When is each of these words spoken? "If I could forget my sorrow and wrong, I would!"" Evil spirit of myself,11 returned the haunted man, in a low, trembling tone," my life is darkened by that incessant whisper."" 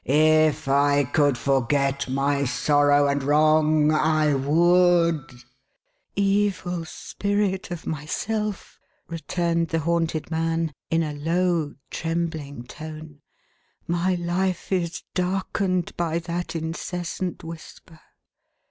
"If 0.03 0.67
I 0.67 1.03
could 1.03 1.37
forget 1.37 2.09
my 2.09 2.43
sorrow 2.45 3.07
and 3.07 3.21
wrong, 3.21 3.91
I 3.91 4.33
would!"" 4.33 5.31
Evil 6.15 6.85
spirit 6.85 7.69
of 7.69 7.85
myself,11 7.85 8.81
returned 9.13 9.67
the 9.67 9.77
haunted 9.81 10.31
man, 10.31 10.73
in 10.89 11.03
a 11.03 11.13
low, 11.13 11.75
trembling 11.91 12.63
tone," 12.63 13.21
my 13.87 14.15
life 14.15 14.71
is 14.71 15.03
darkened 15.13 15.95
by 15.97 16.17
that 16.17 16.55
incessant 16.55 17.43
whisper."" 17.43 17.99